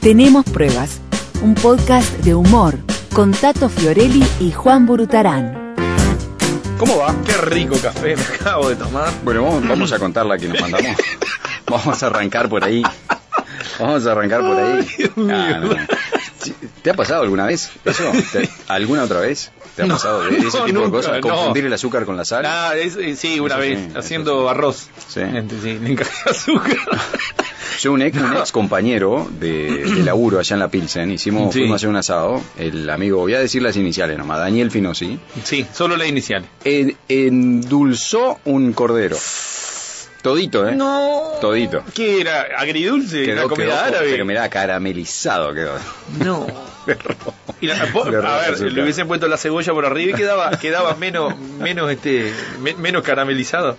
Tenemos 0.00 0.44
pruebas, 0.46 1.00
un 1.42 1.54
podcast 1.54 2.10
de 2.24 2.34
humor 2.34 2.78
con 3.12 3.32
Tato 3.32 3.68
Fiorelli 3.68 4.24
y 4.40 4.50
Juan 4.52 4.86
Burutarán. 4.86 5.74
¿Cómo 6.78 6.96
va? 6.98 7.14
Qué 7.26 7.32
rico 7.34 7.76
café 7.82 8.16
me 8.16 8.22
acabo 8.22 8.68
de 8.70 8.76
tomar. 8.76 9.10
Bueno, 9.22 9.42
vamos, 9.44 9.68
vamos 9.68 9.92
a 9.92 9.98
contar 9.98 10.24
la 10.26 10.38
que 10.38 10.48
nos 10.48 10.60
mandamos. 10.60 10.96
Vamos 11.66 12.02
a 12.02 12.06
arrancar 12.08 12.48
por 12.48 12.64
ahí. 12.64 12.82
Vamos 13.78 14.04
a 14.04 14.10
arrancar 14.10 14.40
por 14.40 14.56
ahí. 14.58 14.78
Ay, 14.80 14.88
Dios 14.98 15.16
mío. 15.16 15.36
Ah, 15.36 15.58
no, 15.60 15.68
no. 15.68 15.76
Sí, 16.40 16.52
¿Te 16.82 16.90
ha 16.90 16.94
pasado 16.94 17.22
alguna 17.22 17.46
vez 17.46 17.70
¿Alguna 18.66 19.04
otra 19.04 19.20
vez? 19.20 19.52
¿Te 19.76 19.82
ha 19.82 19.86
No, 19.86 19.94
pasado 19.94 20.24
de 20.24 20.36
ese 20.38 20.58
no, 20.58 20.64
tipo 20.64 20.80
de 20.80 20.90
cosas? 20.90 21.12
no. 21.12 21.20
¿Confundir 21.20 21.66
el 21.66 21.72
azúcar 21.72 22.04
con 22.06 22.16
la 22.16 22.24
sal? 22.24 22.44
Ah, 22.44 22.72
es- 22.74 22.96
eh, 22.96 23.14
sí, 23.14 23.38
una 23.38 23.54
Eso 23.54 23.60
vez, 23.60 23.78
sí, 23.78 23.92
haciendo 23.96 24.48
arroz. 24.50 24.88
Sí. 25.06 25.20
Gente, 25.20 25.54
sí, 25.62 25.78
le 25.80 25.90
encajé 25.92 26.12
azúcar. 26.30 26.76
Yo, 27.80 27.92
un 27.92 28.02
ex, 28.02 28.16
un 28.18 28.36
ex 28.36 28.52
compañero 28.52 29.26
de, 29.38 29.84
de 29.84 30.02
laburo 30.02 30.38
allá 30.38 30.54
en 30.54 30.60
la 30.60 30.68
Pilsen, 30.68 31.10
hicimos, 31.10 31.52
Sí. 31.52 31.60
fuimos 31.60 31.74
a 31.74 31.76
hacer 31.76 31.88
un 31.88 31.96
asado. 31.96 32.42
El 32.58 32.88
amigo, 32.90 33.18
voy 33.20 33.34
a 33.34 33.40
decir 33.40 33.62
las 33.62 33.76
iniciales 33.76 34.18
nomás, 34.18 34.38
Daniel 34.38 34.70
Finosi, 34.70 35.18
Sí, 35.44 35.66
solo 35.72 35.96
la 35.96 36.06
inicial. 36.06 36.44
en- 36.64 36.96
endulzó 37.08 38.38
un 38.44 38.72
cordero. 38.72 39.16
Todito, 40.22 40.68
¿eh? 40.68 40.74
No. 40.76 41.22
Todito. 41.40 41.82
¿Qué 41.94 42.20
era? 42.20 42.46
¿Agridulce? 42.58 43.26
¿La 43.34 43.44
comida 43.44 43.68
quedó- 43.68 43.78
árabe? 43.80 44.10
Pero 44.10 44.24
mirá, 44.26 44.48
caramelizado 44.50 45.54
quedó. 45.54 45.72
No. 46.22 46.46
Y 47.62 47.66
la- 47.66 47.86
po- 47.92 48.08
Le 48.08 48.16
a 48.26 48.38
ver, 48.50 48.60
le 48.72 48.82
hubiesen 48.82 49.06
puesto 49.06 49.28
la 49.28 49.36
cebolla 49.36 49.72
por 49.74 49.84
arriba 49.84 50.12
y 50.12 50.14
quedaba, 50.14 50.50
quedaba 50.58 50.94
menos, 50.96 51.38
menos 51.38 51.90
este, 51.90 52.32
me- 52.60 52.74
menos 52.74 53.02
caramelizado. 53.02 53.76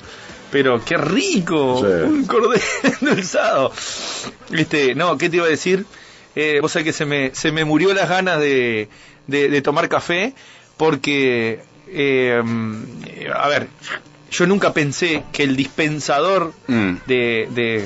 Pero 0.52 0.84
qué 0.84 0.98
rico, 0.98 1.78
Sí. 1.80 2.04
un 2.08 2.26
cordero 2.26 2.62
endulzado. 3.02 3.72
Este, 4.52 4.96
no, 4.96 5.18
¿qué 5.18 5.30
te 5.30 5.38
iba 5.38 5.46
a 5.46 5.50
decir? 5.50 5.86
Eh, 6.36 6.60
vos 6.62 6.72
sabés 6.72 6.86
que 6.86 6.94
se 6.94 7.06
me, 7.06 7.34
se 7.34 7.52
me 7.52 7.66
murió 7.66 7.94
las 7.94 8.10
ganas 8.10 8.40
de, 8.40 8.90
de, 9.28 9.50
de 9.50 9.62
tomar 9.62 9.88
café 9.90 10.34
porque, 10.78 11.62
eh, 11.88 12.42
a 13.34 13.48
ver, 13.48 13.68
yo 14.32 14.48
nunca 14.48 14.74
pensé 14.74 15.24
que 15.34 15.44
el 15.44 15.56
dispensador 15.56 16.54
Mm. 16.68 16.94
de, 17.08 17.48
de 17.52 17.86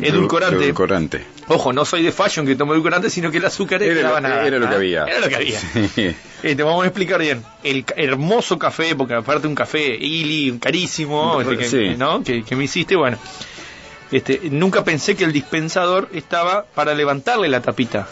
edulcorante, 0.00 0.64
Edulcorante. 0.64 1.24
Ojo, 1.48 1.72
no 1.72 1.84
soy 1.84 2.02
de 2.02 2.12
fashion 2.12 2.46
que 2.46 2.54
tomo 2.56 2.72
edulcorante, 2.72 3.10
sino 3.10 3.30
que 3.30 3.38
el 3.38 3.44
azúcar 3.44 3.82
Era 3.82 4.10
lo- 4.10 4.20
nada. 4.20 4.46
era 4.46 4.58
lo 4.58 4.68
que 4.68 4.74
¿ah? 4.74 4.78
había. 4.78 5.04
Era 5.04 5.18
lo 5.20 5.28
que 5.28 5.36
había. 5.36 5.58
Sí. 5.94 6.14
Eh, 6.44 6.54
te 6.56 6.62
vamos 6.62 6.84
a 6.84 6.86
explicar 6.86 7.20
bien. 7.20 7.44
El 7.62 7.84
hermoso 7.96 8.58
café, 8.58 8.94
porque 8.94 9.14
aparte 9.14 9.46
un 9.46 9.54
café 9.54 9.94
Ili, 9.94 10.58
carísimo, 10.58 11.40
este, 11.40 11.56
que, 11.58 11.64
Sí. 11.68 11.94
¿no? 11.98 12.22
que, 12.22 12.42
que 12.44 12.56
me 12.56 12.64
hiciste, 12.64 12.96
bueno. 12.96 13.18
Este, 14.10 14.40
nunca 14.50 14.84
pensé 14.84 15.16
que 15.16 15.24
el 15.24 15.32
dispensador 15.32 16.08
estaba 16.12 16.64
para 16.74 16.94
levantarle 16.94 17.48
la 17.48 17.60
tapita. 17.62 18.06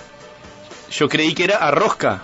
Yo 0.91 1.09
creí 1.09 1.35
que 1.35 1.45
era 1.45 1.57
a 1.59 1.71
rosca. 1.71 2.23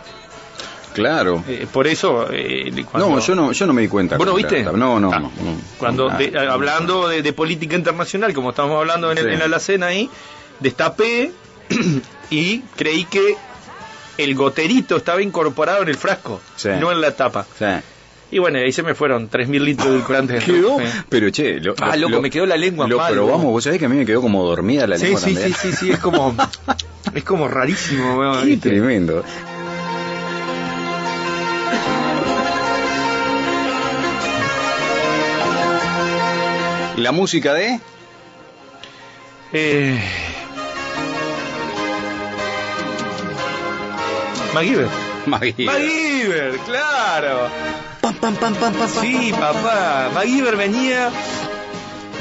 Claro. 0.94 1.44
Eh, 1.46 1.66
por 1.70 1.86
eso, 1.86 2.26
eh, 2.32 2.72
cuando- 2.90 3.10
No, 3.10 3.18
yo 3.20 3.34
no, 3.34 3.52
yo 3.52 3.66
no 3.66 3.72
me 3.74 3.82
di 3.82 3.88
cuenta. 3.88 4.16
¿Vos 4.16 4.26
no 4.26 4.34
viste? 4.34 4.64
la- 4.64 4.72
No, 4.72 4.98
no, 4.98 5.12
Ah, 5.12 5.18
no, 5.20 5.30
no. 5.42 5.56
Cuando 5.78 6.08
Ah, 6.10 6.16
de- 6.16 6.36
hablando 6.48 7.06
de, 7.08 7.20
de 7.22 7.32
política 7.34 7.76
internacional, 7.76 8.32
como 8.32 8.50
estábamos 8.50 8.78
hablando 8.80 9.12
en, 9.12 9.18
el- 9.18 9.28
en 9.30 9.38
la 9.40 9.44
alacena 9.44 9.86
ahí, 9.88 10.08
destapé 10.60 11.32
y 12.30 12.60
creí 12.76 13.04
que 13.04 13.36
el 14.18 14.34
goterito 14.34 14.96
estaba 14.96 15.20
incorporado 15.22 15.82
en 15.82 15.88
el 15.88 15.96
frasco, 15.96 16.40
Sí. 16.56 16.70
no 16.80 16.90
en 16.92 17.00
la 17.00 17.12
tapa. 17.14 17.46
Sí. 17.58 17.64
Y 18.32 18.38
bueno, 18.38 18.58
ahí 18.58 18.72
se 18.72 18.82
me 18.82 18.94
fueron 18.94 19.28
3.000 19.30 19.60
litros 19.62 19.88
de 19.88 19.94
edulcorante. 19.94 20.38
Quedó, 20.44 20.78
Sí. 20.78 20.84
pero 21.08 21.30
che, 21.30 21.60
lo, 21.60 21.74
Ah, 21.80 21.94
lo- 21.96 22.02
loco, 22.02 22.16
lo- 22.16 22.22
me 22.22 22.30
quedó 22.30 22.44
la 22.46 22.56
lengua 22.56 22.88
Lo 22.88 22.96
mal, 22.98 23.12
probamos, 23.12 23.44
¿no? 23.44 23.50
vos 23.50 23.62
sabés 23.62 23.78
que 23.78 23.84
a 23.84 23.88
mí 23.88 23.96
me 23.96 24.04
quedó 24.06 24.20
como 24.22 24.42
dormida 24.44 24.86
la 24.86 24.96
Sí, 24.98 25.04
lengua 25.04 25.20
sí, 25.20 25.34
también. 25.34 25.54
sí, 25.54 25.70
sí, 25.70 25.76
sí, 25.76 25.90
es 25.92 25.98
como, 26.00 26.34
es 27.14 27.24
como 27.24 27.46
rarísimo. 27.46 28.18
weón, 28.18 28.40
Qué 28.40 28.46
¿viste? 28.46 28.68
tremendo. 28.70 29.22
La 36.96 37.12
música 37.12 37.52
de 37.52 37.78
Eh... 39.52 40.00
MacGyver. 44.56 44.88
Maggie. 45.26 45.66
MacGyver, 45.66 46.56
claro. 46.64 47.48
Sí, 49.02 49.30
papá. 49.38 50.10
MacGyver 50.14 50.56
venía. 50.56 51.10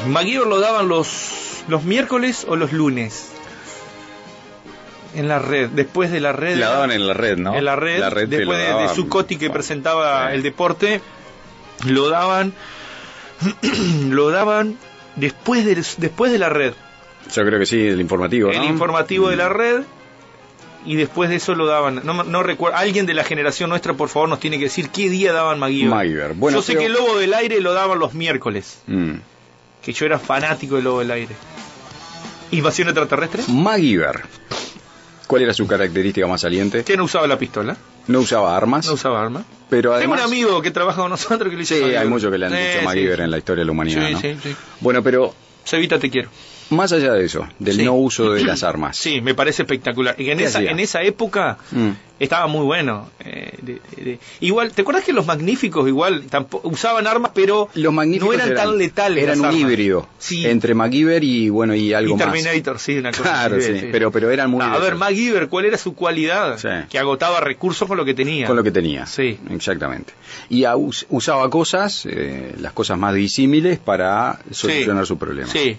MacGyver 0.09 0.45
lo 0.45 0.59
daban 0.59 0.89
los, 0.89 1.63
los 1.69 1.83
miércoles 1.85 2.45
o 2.49 2.57
los 2.57 2.73
lunes. 2.73 3.31
En 5.13 5.29
la 5.29 5.39
red, 5.39 5.69
después 5.69 6.11
de 6.11 6.19
la 6.19 6.33
red. 6.33 6.57
La 6.57 6.71
daban 6.71 6.91
en 6.91 7.07
la 7.07 7.13
red, 7.13 7.37
¿no? 7.37 7.55
En 7.55 7.63
la 7.63 7.77
red, 7.77 8.01
te 8.01 8.25
después 8.27 8.69
lo 8.69 8.77
de, 8.79 8.83
de. 8.83 8.89
Zuccotti 8.89 9.37
que 9.37 9.49
presentaba 9.49 10.33
el 10.33 10.43
deporte, 10.43 10.99
lo 11.85 12.09
daban. 12.09 12.53
lo 14.09 14.29
daban 14.29 14.77
después 15.15 15.63
de, 15.63 15.75
después 15.75 16.33
de 16.33 16.37
la 16.37 16.49
red. 16.49 16.73
Yo 17.33 17.45
creo 17.45 17.59
que 17.59 17.65
sí, 17.65 17.87
el 17.87 18.01
informativo, 18.01 18.51
El 18.51 18.65
informativo 18.65 19.29
de 19.29 19.37
la 19.37 19.47
red. 19.47 19.83
Y 20.85 20.95
después 20.95 21.29
de 21.31 21.37
eso 21.37 21.55
lo 21.55 21.65
daban. 21.65 22.01
No, 22.03 22.23
no 22.23 22.43
recuerdo. 22.43 22.77
Alguien 22.77 23.05
de 23.07 23.13
la 23.15 23.23
generación 23.23 23.69
nuestra, 23.71 23.93
por 23.93 24.07
favor, 24.09 24.29
nos 24.29 24.39
tiene 24.39 24.57
que 24.59 24.65
decir 24.65 24.89
qué 24.89 25.09
día 25.09 25.33
daban 25.33 25.57
MacGyver. 25.59 26.33
Bueno, 26.35 26.59
yo 26.59 26.61
sé 26.61 26.73
pero- 26.73 26.79
que 26.81 26.85
el 26.85 26.93
Lobo 26.93 27.17
del 27.17 27.33
Aire 27.33 27.59
lo 27.61 27.73
daban 27.73 27.97
los 27.97 28.13
miércoles. 28.13 28.79
Mm. 28.87 29.13
Que 29.83 29.93
yo 29.93 30.05
era 30.05 30.19
fanático 30.19 30.75
del 30.75 30.83
Lobo 30.83 30.99
del 30.99 31.11
Aire. 31.11 31.35
¿Invasión 32.51 32.87
extraterrestre? 32.89 33.43
MacGyver. 33.47 34.21
¿Cuál 35.27 35.41
era 35.41 35.53
su 35.55 35.65
característica 35.65 36.27
más 36.27 36.41
saliente? 36.41 36.83
Que 36.83 36.95
no 36.95 37.05
usaba 37.05 37.25
la 37.25 37.37
pistola. 37.39 37.75
No 38.07 38.19
usaba 38.19 38.55
armas, 38.55 38.85
No 38.85 38.93
usaba 38.93 39.19
arma. 39.23 39.43
pero 39.67 39.89
Tengo 39.97 40.13
además... 40.13 40.19
un 40.19 40.25
amigo 40.27 40.61
que 40.61 40.69
trabaja 40.69 41.01
con 41.01 41.09
nosotros 41.09 41.49
que 41.49 41.55
le 41.55 41.61
dice 41.61 41.79
Sí, 41.79 41.95
hay 41.95 42.07
muchos 42.07 42.31
que 42.31 42.37
le 42.37 42.45
han 42.45 42.51
dicho 42.51 42.83
MacGyver 42.85 43.17
sí. 43.17 43.23
en 43.23 43.31
la 43.31 43.37
historia 43.39 43.61
de 43.61 43.65
la 43.65 43.71
humanidad, 43.71 44.07
Sí, 44.07 44.13
¿no? 44.13 44.19
sí, 44.21 44.37
sí. 44.43 44.55
Bueno, 44.81 45.01
pero 45.01 45.33
Cevita, 45.65 45.97
te 45.97 46.11
quiero. 46.11 46.29
Más 46.69 46.91
allá 46.91 47.13
de 47.13 47.25
eso, 47.25 47.47
del 47.59 47.75
Sí. 47.77 47.83
no 47.85 47.93
uso 47.93 48.33
de 48.33 48.43
las 48.45 48.63
armas. 48.63 48.97
Sí, 48.97 49.21
me 49.21 49.33
parece 49.35 49.63
espectacular. 49.63 50.15
Y 50.19 50.29
en 50.29 50.37
¿Qué 50.39 50.45
esa, 50.45 50.59
hacía? 50.59 50.71
en 50.71 50.79
esa 50.79 51.03
época 51.03 51.57
Mm. 51.71 51.89
estaba 52.19 52.47
muy 52.47 52.65
bueno. 52.65 53.09
eh, 53.27 53.57
de- 53.61 53.81
de- 54.03 54.19
igual, 54.41 54.71
¿te 54.71 54.81
acuerdas 54.83 55.03
que 55.03 55.11
los 55.11 55.25
magníficos 55.25 55.87
igual 55.87 56.25
tampoco, 56.29 56.67
usaban 56.69 57.07
armas, 57.07 57.31
pero 57.33 57.69
Los 57.73 57.91
magníficos 57.91 58.37
no 58.37 58.43
eran, 58.43 58.55
tan 58.55 58.77
letales? 58.77 59.23
Eran 59.23 59.39
un 59.39 59.45
armas? 59.47 59.59
híbrido 59.61 60.07
Sí. 60.19 60.45
entre 60.45 60.75
MacGyver 60.75 61.23
y 61.23 61.49
bueno 61.49 61.73
y 61.73 61.91
algo 61.93 62.13
y 62.15 62.17
más. 62.19 62.31
Terminator, 62.31 62.77
sí, 62.79 62.97
una 62.97 63.09
cosa 63.11 63.23
Claro, 63.23 63.55
así, 63.57 63.79
sí, 63.79 63.87
pero- 63.91 64.11
pero 64.11 64.29
eran 64.29 64.51
muy 64.51 64.59
No, 64.59 64.65
a 64.73 64.77
ver. 64.77 64.93
MacGyver, 64.95 65.47
¿cuál 65.49 65.65
era 65.65 65.77
su 65.79 65.95
cualidad? 65.95 66.59
Que 66.87 66.99
agotaba 66.99 67.39
recursos 67.39 67.87
con 67.87 67.97
lo 67.97 68.05
que 68.05 68.13
tenía. 68.13 68.45
Con 68.47 68.55
lo 68.55 68.63
que 68.63 68.71
tenía. 68.71 69.05
Sí. 69.07 69.39
Exactamente. 69.49 70.13
Y 70.49 70.65
a- 70.65 70.75
usaba 70.77 71.49
cosas, 71.49 72.05
eh, 72.05 72.53
las 72.59 72.73
cosas 72.73 72.97
más 72.99 73.13
disímiles 73.15 73.79
para 73.79 74.39
solucionar 74.51 75.05
su 75.07 75.17
problema. 75.17 75.49
Sí. 75.51 75.77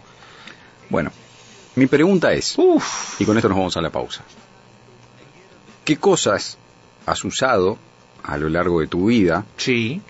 Bueno, 0.89 1.11
mi 1.75 1.87
pregunta 1.87 2.33
es, 2.33 2.55
Uf. 2.59 3.21
y 3.21 3.25
con 3.25 3.37
esto 3.37 3.49
nos 3.49 3.59
vamos 3.59 3.77
a 3.77 3.81
la 3.81 3.91
pausa. 3.91 4.23
¿Qué 5.85 5.97
cosas 5.99 6.59
has 7.07 7.25
usado 7.25 7.79
a 8.23 8.37
lo 8.37 8.49
largo 8.49 8.81
de 8.81 8.87
tu 8.89 9.07
vida 9.07 9.45
Sí. 9.57 10.01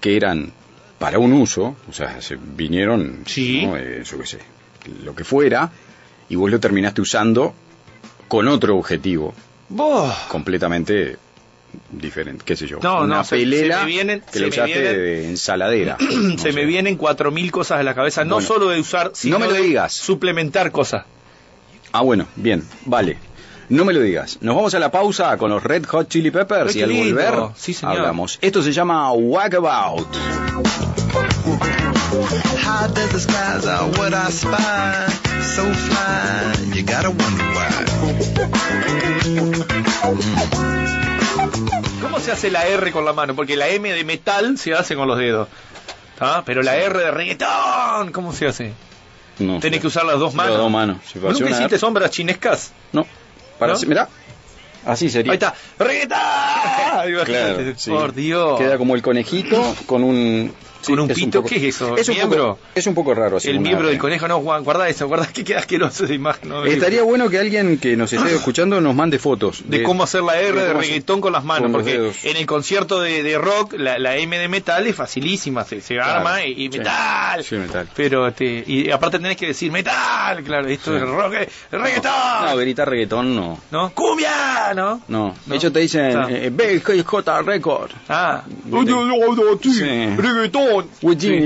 que 0.00 0.16
eran 0.16 0.52
para 0.98 1.18
un 1.18 1.32
uso, 1.32 1.76
o 1.88 1.92
sea, 1.92 2.20
se 2.20 2.36
vinieron, 2.36 3.22
Sí. 3.26 3.64
¿no? 3.66 3.76
Eh, 3.76 4.02
yo 4.04 4.18
qué 4.18 4.26
sé, 4.26 4.38
lo 5.02 5.14
que 5.14 5.24
fuera, 5.24 5.70
y 6.28 6.36
vos 6.36 6.50
lo 6.50 6.60
terminaste 6.60 7.00
usando 7.00 7.54
con 8.28 8.46
otro 8.48 8.76
objetivo 8.76 9.34
Boh. 9.70 10.12
completamente 10.28 11.16
diferente, 11.92 12.44
qué 12.44 12.56
sé 12.56 12.66
yo. 12.66 12.78
No, 12.82 13.02
una 13.02 13.16
no, 13.16 13.24
se- 13.24 13.36
pelera 13.36 13.78
se 13.80 13.84
me 13.84 13.90
vienen- 13.90 14.20
que 14.22 14.38
se 14.38 14.40
me 14.40 14.50
vienen- 14.50 14.96
de 14.96 15.28
ensaladera. 15.28 15.96
no 16.00 16.38
Se 16.38 16.52
me 16.52 16.64
vienen 16.64 16.96
cuatro 16.96 17.30
mil 17.30 17.50
cosas 17.52 17.80
a 17.80 17.82
la 17.82 17.94
cabeza, 17.94 18.24
no 18.24 18.36
Bueno. 18.36 18.48
solo 18.48 18.68
de 18.68 18.80
usar, 18.80 19.10
sino 19.14 19.38
me 19.38 19.46
lo 19.46 19.52
de 19.54 19.62
digas. 19.62 19.92
suplementar 19.92 20.70
cosas. 20.72 21.04
Ah, 21.92 22.02
bueno, 22.02 22.26
bien, 22.36 22.64
vale. 22.86 23.18
No 23.68 23.84
me 23.84 23.92
lo 23.92 24.00
digas. 24.00 24.38
Nos 24.40 24.56
vamos 24.56 24.74
a 24.74 24.80
la 24.80 24.90
pausa 24.90 25.36
con 25.36 25.50
los 25.50 25.62
Red 25.62 25.84
Hot 25.86 26.08
Chili 26.08 26.30
Peppers 26.32 26.74
y 26.74 26.82
al 26.82 26.90
volver 26.92 27.34
Sí, 27.56 27.72
señor. 27.72 27.98
hablamos. 27.98 28.38
Esto 28.42 28.62
se 28.62 28.72
llama 28.72 29.12
Walkabout. 29.12 30.08
High 32.62 32.88
desert 32.94 33.20
skies 33.20 33.66
are 33.66 33.90
what 33.98 34.12
I 34.12 34.30
spy. 34.32 35.06
So 35.54 35.62
fly, 35.72 36.76
you 36.76 36.82
gotta 36.84 37.10
wonder 37.10 37.44
why. 37.54 38.80
¿Cómo 42.00 42.20
se 42.20 42.32
hace 42.32 42.50
la 42.50 42.66
R 42.66 42.92
con 42.92 43.04
la 43.04 43.12
mano? 43.12 43.34
Porque 43.34 43.56
la 43.56 43.68
M 43.68 43.92
de 43.92 44.04
metal 44.04 44.58
se 44.58 44.74
hace 44.74 44.94
con 44.94 45.08
los 45.08 45.18
dedos. 45.18 45.48
¿Tá? 46.18 46.42
Pero 46.44 46.62
la 46.62 46.76
R 46.76 46.98
de 46.98 47.10
reggaetón, 47.10 48.12
¿cómo 48.12 48.32
se 48.32 48.46
hace? 48.46 48.72
No 49.38 49.58
Tenés 49.58 49.80
que 49.80 49.86
usar 49.86 50.04
las 50.04 50.18
dos 50.18 50.34
manos. 50.34 50.52
Las 50.52 50.60
dos 50.60 50.70
manos. 50.70 50.98
Si 51.06 51.18
¿Vos 51.18 51.30
fuese 51.30 51.44
¿Nunca 51.44 51.56
hiciste 51.56 51.78
sombras 51.78 52.10
chinescas? 52.10 52.72
No. 52.92 53.06
Para 53.58 53.74
mirá. 53.86 54.08
Así 54.84 55.08
sería. 55.10 55.32
Ahí 55.32 55.36
está. 55.36 55.54
¡Reggaetón! 55.78 56.18
Claro, 57.24 57.72
sí. 57.76 57.90
Por 57.90 58.12
Dios. 58.12 58.58
Queda 58.58 58.76
como 58.76 58.94
el 58.94 59.02
conejito 59.02 59.74
con 59.86 60.04
un 60.04 60.52
Sí, 60.82 60.92
con 60.92 61.00
un 61.00 61.08
pito. 61.08 61.38
poco- 61.42 61.48
¿Qué 61.48 61.56
es 61.68 61.74
eso? 61.76 61.96
Es 61.96 62.08
un, 62.08 62.14
¿Miembro? 62.14 62.56
poco, 62.56 62.58
es 62.74 62.86
un 62.86 62.94
poco 62.94 63.14
raro. 63.14 63.36
El 63.36 63.42
según 63.42 63.62
miembro 63.62 63.88
del 63.88 63.98
conejo, 63.98 64.26
no, 64.28 64.40
Juan, 64.40 64.64
guarda 64.64 64.88
eso, 64.88 65.06
guarda 65.08 65.26
que 65.26 65.44
queda 65.44 65.58
asqueroso 65.60 66.04
esa 66.04 66.14
imagen. 66.14 66.48
¿no? 66.48 66.64
Estaría 66.64 67.02
bueno 67.02 67.28
que 67.28 67.38
alguien 67.38 67.78
que 67.78 67.96
nos 67.96 68.12
esté 68.12 68.34
escuchando 68.34 68.80
nos 68.80 68.94
mande 68.94 69.18
fotos 69.18 69.62
de 69.66 69.82
cómo 69.82 70.04
hacer 70.04 70.22
la 70.22 70.40
R 70.40 70.52
de 70.52 70.52
de 70.54 70.60
hacer- 70.70 70.76
reggaetón 70.76 71.20
con 71.20 71.32
las 71.32 71.44
manos, 71.44 71.64
con 71.64 71.72
porque 71.72 72.12
en 72.24 72.36
el 72.36 72.46
concierto 72.46 73.00
de, 73.00 73.22
de 73.22 73.38
rock 73.38 73.74
la, 73.76 73.98
la 73.98 74.16
M 74.16 74.38
de 74.38 74.48
metal 74.48 74.86
es 74.86 74.96
facilísima, 74.96 75.64
se, 75.64 75.80
se 75.80 75.94
Claro, 75.94 76.18
arma 76.20 76.44
y, 76.44 76.68
metal. 76.68 77.44
Sí, 77.44 77.56
metal. 77.56 77.88
Pero 77.94 78.32
te, 78.32 78.64
y 78.66 78.90
aparte 78.90 79.18
tenés 79.18 79.36
que 79.36 79.48
decir 79.48 79.70
metal, 79.72 80.42
claro, 80.44 80.68
esto 80.68 80.96
es 80.96 81.02
rock, 81.02 81.34
reggaetón. 81.70 82.12
No, 82.46 82.56
gritar 82.56 82.88
reggaetón 82.88 83.34
no. 83.36 83.58
¿No? 83.70 83.90
Cumbia, 83.92 84.72
¿no? 84.74 85.02
No, 85.08 85.34
No. 85.46 85.54
ellos 85.54 85.72
te 85.72 85.80
dicen 85.80 86.16
eh, 86.28 86.50
BJ 86.50 87.42
Record. 87.42 87.90
Ah, 88.08 88.42
Sí. 89.62 90.06
reggaetón. 90.16 90.69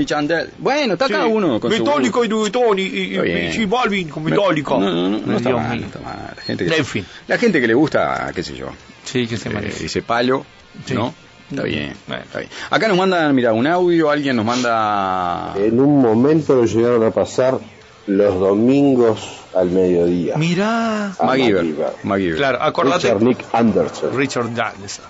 Chandel. 0.05 0.49
Bueno, 0.57 0.93
está 0.93 1.07
cada 1.07 1.25
uno 1.27 1.59
con 1.59 1.71
su 1.71 1.83
Metallica 1.83 2.19
y 2.23 2.27
reggaetón 2.27 2.79
y, 2.79 2.83
y, 2.83 3.65
Balvin 3.65 4.09
con 4.09 4.23
Metallica. 4.23 4.71
No, 4.71 4.79
no, 4.79 5.09
no, 5.09 5.19
no 5.25 5.37
está 5.37 5.49
Dios 5.49 5.61
mal, 5.61 5.79
no 5.81 5.85
está 5.87 5.99
mal. 5.99 6.33
La 6.35 6.41
gente, 6.41 6.65
que- 6.65 6.75
En 6.77 6.85
fin. 6.85 7.05
la 7.27 7.37
gente 7.37 7.61
que 7.61 7.67
le 7.67 7.73
gusta, 7.73 8.31
qué 8.33 8.43
sé 8.43 8.55
yo, 8.55 8.67
Sí, 9.03 9.27
que 9.27 9.37
se 9.37 9.49
eh, 9.49 9.53
maneja. 9.53 9.83
ese 9.83 10.01
palo, 10.01 10.45
Sí. 10.85 10.93
¿no? 10.93 11.13
Está 11.49 11.61
bien, 11.61 11.93
está 12.23 12.39
bien. 12.39 12.49
Acá 12.71 12.87
nos 12.87 12.97
mandan, 12.97 13.35
mira, 13.35 13.53
un 13.53 13.67
audio, 13.67 14.09
alguien 14.09 14.35
nos 14.35 14.45
manda... 14.45 15.53
En 15.57 15.79
un 15.79 16.01
momento 16.01 16.55
lo 16.55 16.65
llegaron 16.65 17.03
a 17.03 17.11
pasar 17.11 17.59
los 18.07 18.39
domingos 18.39 19.41
al 19.55 19.69
mediodía. 19.69 20.35
Mirá. 20.35 21.11
a 21.17 21.25
MacGyver. 21.25 22.35
Claro, 22.35 22.61
acordate. 22.61 23.07
Richard 23.13 23.21
Nick 23.23 23.45
Anderson. 23.53 24.15
Richard 24.17 24.49
está, 24.85 25.03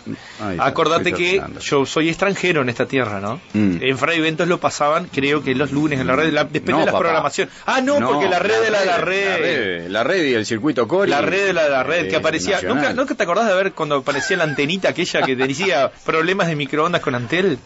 Acordate 0.60 1.12
Richard 1.12 1.18
que 1.18 1.60
yo 1.62 1.86
soy 1.86 2.10
extranjero 2.10 2.62
en 2.62 2.70
esta 2.70 2.86
tierra, 2.86 3.20
¿no? 3.20 3.42
Mm. 3.54 3.78
En 3.82 3.98
Fray 3.98 4.22
Ventos 4.22 4.48
lo 4.48 4.60
pasaban, 4.60 5.08
creo 5.12 5.44
que 5.44 5.56
los 5.56 5.72
lunes 5.72 6.00
en 6.00 6.08
la 6.08 6.16
red, 6.16 6.32
la- 6.32 6.44
depende 6.44 6.74
No, 6.74 6.80
de 6.82 6.86
la 6.86 6.92
papá. 6.92 7.00
programación. 7.04 7.50
Ah, 7.66 7.82
no, 7.82 8.00
porque 8.00 8.30
la 8.30 8.38
red 8.40 8.62
de 8.62 8.70
la, 8.72 8.86
la 8.86 8.98
red. 8.98 9.30
La 9.30 9.38
red, 9.38 9.88
la 9.90 10.04
red 10.04 10.24
y 10.26 10.34
el 10.36 10.46
circuito 10.46 10.88
Cori. 10.88 11.10
La 11.10 11.22
red 11.22 11.48
de 11.48 11.54
la, 11.54 11.68
la 11.68 11.84
red 11.84 12.06
eh, 12.06 12.08
que 12.10 12.16
aparecía. 12.18 12.56
nacional. 12.56 12.78
¿Nunca, 12.78 12.94
¿Nunca 12.94 13.16
te 13.16 13.24
acordás 13.24 13.48
de 13.48 13.56
ver 13.56 13.74
cuando 13.74 13.96
aparecía 13.96 14.38
la 14.38 14.44
antenita 14.44 14.90
aquella 14.90 15.24
que 15.24 15.36
decía 15.36 15.92
problemas 16.06 16.48
de 16.48 16.56
microondas 16.56 17.02
con 17.02 17.16
Antel? 17.16 17.58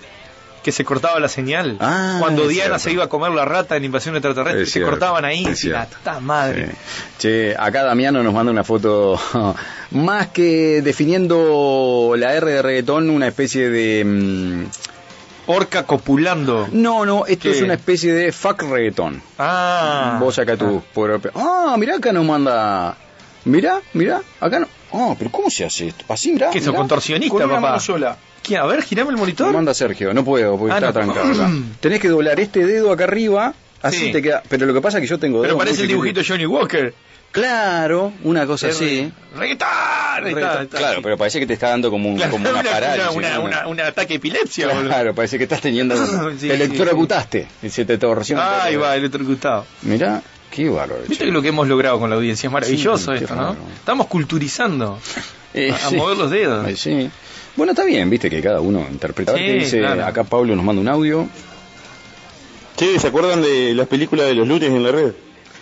Que 0.64 0.72
se 0.74 0.84
cortaba 0.84 1.20
la 1.20 1.30
señal. 1.30 1.78
Ah, 1.80 2.18
cuando 2.20 2.48
Diana 2.48 2.80
se 2.80 2.92
iba 2.92 3.06
a 3.06 3.08
comer 3.08 3.32
la 3.32 3.46
rata 3.46 3.78
en 3.78 3.86
invasión 3.86 4.16
extraterrestre, 4.16 4.64
Es 4.64 4.72
se 4.72 4.82
cortaban 4.82 5.24
ahí. 5.26 5.44
es 5.44 5.64
La 5.66 5.86
cierto. 5.86 5.98
ta 6.04 6.20
madre. 6.20 6.68
Sí. 6.68 6.74
Che, 7.20 7.56
acá 7.58 7.84
Damiano 7.84 8.22
nos 8.24 8.34
manda 8.34 8.52
una 8.52 8.64
foto 8.66 9.20
más 9.92 10.28
que 10.28 10.82
definiendo 10.82 12.14
la 12.18 12.34
R 12.34 12.52
de 12.52 12.62
reggaetón, 12.62 13.10
una 13.10 13.28
especie 13.28 13.70
de... 13.70 14.04
mm, 14.06 14.64
Orca 15.52 15.84
copulando. 15.84 16.68
No, 16.72 17.06
no, 17.06 17.26
esto 17.26 17.44
¿Qué? 17.44 17.52
es 17.52 17.62
una 17.64 17.74
especie 17.74 18.14
de 18.14 18.32
fuck 18.32 18.62
reggaetón. 18.64 19.22
Ah. 19.40 20.18
Vos 20.20 20.38
acá 20.38 20.56
tu... 20.58 20.84
por- 20.94 21.32
Ah, 21.34 21.76
mirá, 21.80 21.96
acá 21.96 22.12
nos 22.12 22.26
manda... 22.26 22.96
Mirá, 23.46 23.82
mirá, 23.94 24.22
acá 24.40 24.60
no... 24.60 24.68
Ah, 24.92 25.16
pero 25.18 25.32
¿cómo 25.32 25.50
se 25.50 25.66
hace 25.66 25.88
esto? 25.90 26.06
Así, 26.10 26.32
mirá. 26.32 26.50
¿Qué 26.50 26.60
sos, 26.60 26.68
mirá. 26.70 26.80
contorsionista, 26.80 27.34
Con 27.34 27.44
una 27.44 27.56
papá? 27.56 27.68
mano 27.68 27.80
sola. 27.80 28.18
A 28.60 28.66
ver, 28.66 28.82
girame 28.82 29.12
el 29.12 29.18
monitor. 29.18 29.48
Nos 29.48 29.56
manda 29.56 29.74
Sergio, 29.76 30.14
no 30.14 30.24
puedo 30.26 30.58
porque 30.58 30.74
Ah, 30.74 30.78
está 30.78 30.88
no. 30.88 30.94
trancado 31.14 31.32
acá. 31.34 31.52
Tenés 31.80 32.00
que 32.00 32.08
doblar 32.10 32.40
este 32.40 32.66
dedo 32.66 32.92
acá 32.92 33.04
arriba, 33.04 33.54
así 33.82 34.08
Sí. 34.08 34.12
te 34.12 34.22
queda... 34.24 34.42
Pero 34.50 34.66
lo 34.66 34.74
que 34.74 34.82
pasa 34.82 34.98
es 34.98 35.04
que 35.04 35.08
yo 35.08 35.20
tengo 35.20 35.42
Pero 35.44 35.58
parece 35.58 35.84
el 35.84 35.88
dibujito. 35.90 36.22
Johnny 36.28 36.46
Walker. 36.48 36.94
Claro, 37.32 38.12
una 38.24 38.48
cosa 38.48 38.70
así. 38.70 39.12
Está. 39.44 40.20
Claro, 40.72 41.02
pero 41.04 41.16
parece 41.16 41.40
que 41.40 41.46
te 41.46 41.54
está 41.54 41.70
dando 41.70 41.92
como, 41.92 42.10
un, 42.10 42.16
Claro, 42.18 42.32
como 42.32 42.50
una, 42.50 42.60
una- 42.60 42.72
parálisis. 42.72 43.16
una- 43.16 43.40
una- 43.40 43.68
un 43.68 43.80
ataque 43.80 44.10
de 44.14 44.16
epilepsia, 44.16 44.68
boludo. 44.68 44.88
Claro, 44.88 45.14
parece 45.14 45.38
que 45.38 45.44
estás 45.44 45.62
teniendo... 45.62 45.96
Sí, 46.40 46.48
te 46.48 46.56
electrocutaste. 46.56 47.48
Y 47.62 47.70
se 47.70 47.86
te 47.86 48.00
torció. 48.00 48.42
Ahí 48.42 48.76
va, 48.78 48.96
electrocutado. 48.96 49.66
Mirá, 49.84 50.24
qué 50.52 50.70
bárbaro. 50.70 51.02
Viste 51.08 51.26
que 51.26 51.32
lo 51.32 51.42
que 51.42 51.50
hemos 51.50 51.68
logrado 51.68 52.00
con 52.00 52.10
la 52.10 52.16
audiencia 52.16 52.48
es 52.48 52.54
maravilloso 52.54 53.16
Sí, 53.16 53.24
esto, 53.24 53.36
¿no? 53.36 53.56
Estamos 53.76 54.08
culturizando 54.08 55.00
Eh, 55.54 55.72
a, 55.72 55.76
a 55.88 55.90
sí. 55.90 55.96
mover 55.96 56.16
los 56.18 56.30
dedos. 56.30 56.64
Ay, 56.66 56.76
sí. 56.76 57.10
Bueno, 57.56 57.72
está 57.72 57.84
bien, 57.84 58.08
viste 58.10 58.30
que 58.30 58.40
cada 58.40 58.62
uno 58.62 58.86
interpreta. 58.92 59.36
Sí, 59.36 59.44
dice, 59.44 59.80
claro. 59.80 60.06
acá 60.06 60.24
Pablo 60.24 60.56
nos 60.56 60.64
manda 60.64 60.80
un 60.80 60.88
audio. 60.88 61.28
Che, 62.78 63.00
¿se 63.00 63.08
acuerdan 63.08 63.42
de 63.42 63.74
las 63.74 63.88
películas 63.88 64.28
de 64.28 64.36
los 64.36 64.48
lunes 64.48 64.70
en 64.70 64.84
la 64.84 64.92
red? 64.92 65.12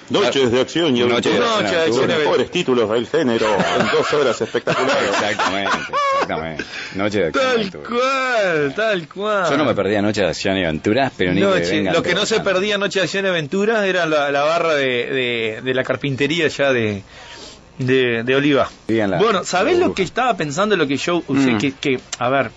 Noches 0.09 0.51
de 0.51 0.61
acción 0.61 0.95
y 0.95 1.01
Noches 1.01 1.33
de 1.33 1.37
aventura. 1.45 1.83
acción 1.83 2.03
y 2.05 2.07
Los 2.07 2.17
mejores 2.19 2.51
títulos 2.51 2.89
del 2.89 3.07
género 3.07 3.45
en 3.47 3.87
dos 3.91 4.13
horas 4.13 4.39
espectaculares. 4.41 5.09
Exactamente, 5.09 5.77
exactamente. 6.13 6.63
Noche 6.95 7.19
de 7.19 7.25
acción 7.27 7.43
y 7.43 7.47
Tal 7.47 7.55
aventura. 7.57 7.89
cual, 7.89 8.73
tal 8.75 9.07
cual. 9.09 9.49
Yo 9.51 9.57
no 9.57 9.65
me 9.65 9.75
perdía 9.75 10.01
Noche 10.01 10.21
de 10.21 10.27
acción 10.27 10.57
y 10.57 10.63
aventuras, 10.63 11.11
pero 11.17 11.33
ni 11.33 11.41
que 11.41 11.45
Noche- 11.47 11.71
vengan 11.71 11.93
lo 11.93 12.03
que 12.03 12.13
no 12.15 12.25
se 12.25 12.39
perdía 12.39 12.77
Noche 12.77 12.99
de 12.99 13.03
Acción 13.05 13.25
y 13.25 13.27
Aventuras 13.29 13.83
era 13.85 14.05
la, 14.05 14.31
la 14.31 14.43
barra 14.43 14.75
de, 14.75 14.85
de- 14.85 15.61
de 15.63 15.73
la 15.73 15.83
carpintería 15.83 16.47
ya 16.47 16.71
de, 16.71 17.03
de, 17.77 18.23
de 18.23 18.35
Oliva. 18.35 18.69
La- 18.87 19.17
bueno, 19.17 19.43
¿sabés 19.43 19.77
la 19.77 19.87
lo 19.87 19.93
que 19.93 20.03
estaba 20.03 20.35
pensando? 20.37 20.75
Lo 20.77 20.87
que 20.87 20.97
yo 20.97 21.21
usé, 21.27 21.51
Mm. 21.51 21.57
que, 21.57 21.71
que, 21.73 21.99
a 22.19 22.29
ver, 22.29 22.49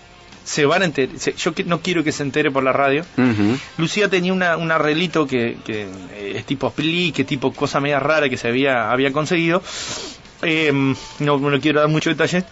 se 0.43 0.65
van 0.65 0.81
a 0.81 0.85
enterar. 0.85 1.17
se- 1.19 1.33
Yo 1.33 1.51
no 1.65 1.81
quiero 1.81 2.03
que 2.03 2.11
se 2.11 2.23
entere 2.23 2.51
por 2.51 2.63
la 2.63 2.73
radio. 2.73 3.05
Lucía 3.77 4.09
tenía 4.09 4.33
una, 4.33 4.57
un 4.57 4.71
arreglito 4.71 5.25
que, 5.27 5.57
que 5.65 5.83
eh, 6.13 6.33
es 6.35 6.45
tipo 6.45 6.69
pli, 6.71 7.11
que 7.11 7.23
tipo 7.23 7.53
cosa 7.53 7.79
media 7.79 7.99
rara 7.99 8.29
que 8.29 8.37
se 8.37 8.47
había, 8.47 8.91
había 8.91 9.11
conseguido. 9.11 9.61
Eh, 10.41 10.71
no, 11.19 11.37
no 11.37 11.59
quiero 11.59 11.79
dar 11.81 11.89
mucho 11.89 12.09
detalle. 12.09 12.43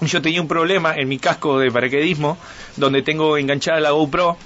Yo 0.00 0.22
tenía 0.22 0.40
un 0.40 0.48
problema 0.48 0.94
en 0.96 1.08
mi 1.08 1.18
casco 1.18 1.58
de 1.58 1.70
paracaidismo, 1.70 2.38
donde 2.76 3.02
tengo 3.02 3.36
enganchada 3.36 3.80
la 3.80 3.90
GoPro. 3.90 4.36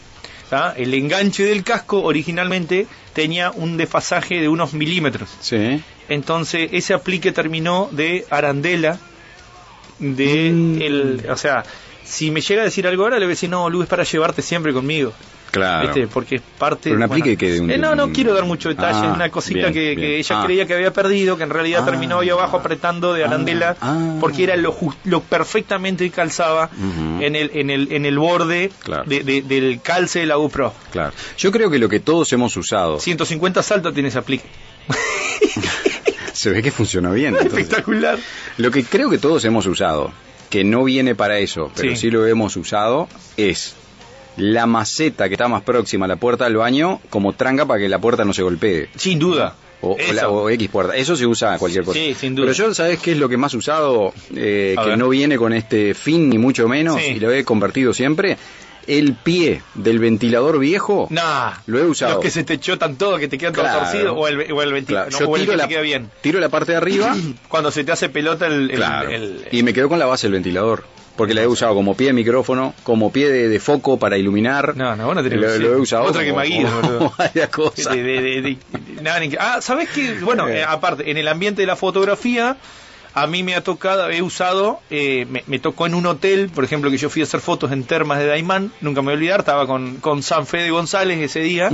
¿tá? 0.50 0.74
El 0.76 0.92
enganche 0.94 1.44
del 1.44 1.64
casco 1.64 2.02
originalmente 2.02 2.86
tenía 3.14 3.50
un 3.50 3.76
desfasaje 3.78 4.40
de 4.40 4.48
unos 4.48 4.74
milímetros. 4.74 5.30
Sí. 5.40 5.82
Entonces 6.10 6.68
ese 6.72 6.92
aplique 6.94 7.32
terminó 7.32 7.88
de 7.90 8.26
arandela 8.28 8.98
de 9.98 10.50
Mm. 10.52 10.82
el, 10.82 11.26
o 11.30 11.36
sea, 11.36 11.64
si 12.04 12.30
me 12.30 12.40
llega 12.40 12.62
a 12.62 12.64
decir 12.64 12.86
algo 12.86 13.04
ahora 13.04 13.18
le 13.18 13.26
voy 13.26 13.32
a 13.32 13.34
decir, 13.36 13.50
"No, 13.50 13.68
Lu, 13.70 13.82
es 13.82 13.88
para 13.88 14.04
llevarte 14.04 14.42
siempre 14.42 14.72
conmigo." 14.72 15.12
Claro. 15.50 15.86
¿Viste? 15.88 16.06
Porque 16.06 16.36
es 16.36 16.42
parte 16.58 16.84
Pero 16.84 16.96
un 16.96 17.02
aplique 17.02 17.36
que 17.36 17.60
un- 17.60 17.70
Eh, 17.70 17.76
no, 17.76 17.94
no 17.94 18.10
quiero 18.10 18.32
dar 18.32 18.46
mucho 18.46 18.70
detalle, 18.70 19.06
Ah, 19.06 19.12
una 19.14 19.28
cosita 19.28 19.58
bien, 19.68 19.72
que, 19.74 19.80
bien. 19.80 19.98
que 20.00 20.18
ella 20.18 20.40
Ah. 20.40 20.44
creía 20.46 20.66
que 20.66 20.72
había 20.72 20.94
perdido, 20.94 21.36
que 21.36 21.42
en 21.42 21.50
realidad 21.50 21.80
Ah. 21.82 21.84
terminó 21.90 22.20
ahí 22.20 22.30
abajo 22.30 22.56
apretando 22.56 23.12
de 23.12 23.22
Ah. 23.22 23.26
arandela 23.26 23.76
Ah. 23.82 24.16
porque 24.18 24.44
era 24.44 24.56
lo 24.56 24.72
jus- 24.72 24.96
lo 25.04 25.20
perfectamente 25.20 26.08
calzaba 26.10 26.70
en 27.20 27.36
el 27.36 27.50
en 27.52 27.68
el 27.68 27.92
en 27.92 28.06
el 28.06 28.18
borde 28.18 28.70
Claro. 28.82 29.04
de- 29.04 29.24
de- 29.24 29.42
del 29.42 29.82
calce 29.82 30.20
de 30.20 30.26
la 30.26 30.36
GoPro. 30.36 30.72
Claro. 30.90 31.12
Yo 31.36 31.52
creo 31.52 31.70
que 31.70 31.78
lo 31.78 31.90
que 31.90 32.00
todos 32.00 32.32
hemos 32.32 32.56
usado 32.56 32.98
150 32.98 33.62
saltos 33.62 33.92
tiene 33.92 34.08
ese 34.08 34.16
aplique. 34.20 34.46
se 36.32 36.50
ve 36.50 36.62
que 36.62 36.70
funcionó 36.70 37.12
bien. 37.12 37.36
Espectacular. 37.40 38.18
Lo 38.56 38.70
que 38.70 38.84
creo 38.84 39.10
que 39.10 39.18
todos 39.18 39.44
hemos 39.44 39.66
usado, 39.66 40.12
que 40.52 40.62
no 40.64 40.84
viene 40.84 41.14
para 41.16 41.38
eso, 41.38 41.70
pero 41.74 41.90
Sí. 41.92 41.96
sí, 41.96 42.10
lo 42.10 42.26
hemos 42.26 42.56
usado, 42.58 43.08
es 43.38 43.74
la 44.36 44.66
maceta 44.66 45.28
que 45.28 45.34
está 45.34 45.48
más 45.48 45.62
próxima 45.62 46.04
a 46.04 46.08
la 46.08 46.16
puerta 46.16 46.44
del 46.44 46.56
baño 46.58 47.00
como 47.10 47.32
tranca 47.32 47.64
para 47.66 47.80
que 47.80 47.88
la 47.88 47.98
puerta 47.98 48.24
no 48.24 48.32
se 48.34 48.42
golpee. 48.42 48.88
Sin 48.96 49.18
duda. 49.18 49.56
O, 49.80 49.96
la- 50.14 50.28
o 50.28 50.48
X 50.50 50.68
puerta. 50.68 50.94
Eso 50.94 51.16
se 51.16 51.26
usa 51.26 51.58
cualquier 51.58 51.84
cosa. 51.84 51.98
Sí, 51.98 52.14
sin 52.14 52.34
duda. 52.36 52.46
Pero 52.46 52.56
yo, 52.68 52.74
¿sabes 52.74 52.98
qué 53.00 53.12
es 53.12 53.18
lo 53.18 53.28
que 53.28 53.36
más 53.36 53.52
usado? 53.54 54.12
Eh, 54.36 54.76
que 54.80 54.88
ver. 54.90 54.98
no 54.98 55.08
viene 55.08 55.36
con 55.38 55.52
este 55.54 55.92
fin 55.94 56.28
ni 56.28 56.38
mucho 56.38 56.68
menos, 56.68 57.00
Sí. 57.00 57.12
y 57.16 57.18
lo 57.18 57.32
he 57.32 57.42
convertido 57.44 57.92
siempre. 57.94 58.36
El 58.86 59.14
pie 59.14 59.62
del 59.74 59.98
ventilador 59.98 60.58
viejo. 60.58 61.06
Nah. 61.10 61.52
Lo 61.66 61.78
he 61.78 61.86
usado. 61.86 62.14
Los 62.14 62.22
que 62.22 62.30
se 62.30 62.44
te 62.44 62.58
chotan 62.58 62.96
todo, 62.96 63.18
que 63.18 63.28
te 63.28 63.38
quedan 63.38 63.52
todo 63.52 63.64
Claro. 63.64 63.80
torcido, 63.80 64.14
o 64.14 64.26
el, 64.28 64.52
o 64.52 64.62
el 64.62 64.72
ventilador, 64.72 65.08
Claro, 65.10 65.24
yo 65.26 65.30
o 65.30 65.36
el 65.36 65.42
tiro 65.42 65.52
que 65.52 65.56
la, 65.58 65.62
te 65.64 65.68
queda 65.70 65.80
bien. 65.82 66.10
tiro 66.20 66.40
la 66.40 66.48
parte 66.48 66.72
de 66.72 66.78
arriba 66.78 67.14
Cuando 67.48 67.70
se 67.70 67.84
te 67.84 67.92
hace 67.92 68.08
pelota 68.08 68.46
el... 68.46 68.70
el- 68.70 68.76
Claro. 68.76 69.10
el- 69.10 69.46
y 69.52 69.62
me 69.62 69.72
quedo 69.72 69.88
con 69.88 69.98
la 69.98 70.06
base 70.06 70.26
del 70.26 70.32
ventilador. 70.34 70.84
Porque 71.16 71.34
la 71.34 71.42
he 71.42 71.46
usado 71.46 71.74
como 71.74 71.94
pie 71.94 72.06
de 72.06 72.12
micrófono, 72.14 72.72
como 72.84 73.12
pie 73.12 73.28
de, 73.28 73.48
de 73.50 73.60
foco 73.60 73.98
para 73.98 74.16
iluminar. 74.16 74.74
No, 74.78 74.96
no, 74.96 75.04
vos 75.06 75.14
no 75.14 75.22
tenés 75.22 75.38
lo, 75.40 75.46
que 75.52 75.58
lo 75.58 75.72
he 75.74 75.76
usado 75.76 76.04
Otra 76.04 76.22
que 76.22 76.30
como- 76.30 76.40
Maguire, 76.40 76.64
como 76.64 76.80
boludo. 76.80 77.12
varias 77.18 77.48
cosas. 77.50 77.94
de- 77.94 78.02
de- 78.02 78.56
nada, 79.02 79.20
que- 79.20 79.36
ah, 79.38 79.58
¿sabes 79.60 79.90
qué? 79.90 80.14
Bueno, 80.22 80.48
Eh. 80.48 80.60
eh, 80.60 80.64
aparte, 80.66 81.10
en 81.10 81.18
el 81.18 81.28
ambiente 81.28 81.60
de 81.60 81.66
la 81.66 81.76
fotografía, 81.76 82.56
a 83.14 83.26
mí 83.26 83.42
me 83.42 83.54
ha 83.54 83.62
tocado, 83.62 84.08
he 84.10 84.22
usado, 84.22 84.80
eh, 84.90 85.26
me, 85.28 85.44
me 85.46 85.58
tocó 85.58 85.86
en 85.86 85.94
un 85.94 86.06
hotel, 86.06 86.50
por 86.54 86.64
ejemplo, 86.64 86.90
que 86.90 86.96
yo 86.98 87.10
fui 87.10 87.22
a 87.22 87.24
hacer 87.24 87.40
fotos 87.40 87.72
en 87.72 87.84
termas 87.84 88.18
de 88.18 88.26
Daimán, 88.26 88.72
nunca 88.80 89.00
me 89.02 89.06
voy 89.06 89.12
a 89.12 89.16
olvidar, 89.16 89.40
estaba 89.40 89.66
con, 89.66 89.96
con 89.96 90.22
San 90.22 90.46
Fede 90.46 90.70
González 90.70 91.18
ese 91.20 91.40
día, 91.40 91.70